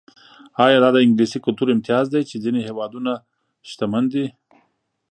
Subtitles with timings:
[0.63, 3.11] ایا دا د انګلیسي کلتور امتیاز دی چې ځینې هېوادونه
[3.69, 4.25] شتمن دي.